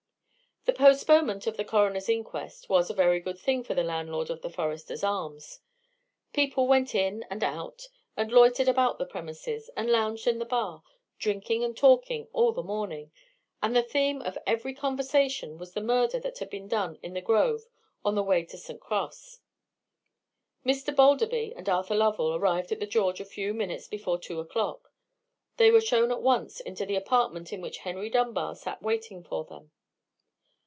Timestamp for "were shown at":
25.71-26.21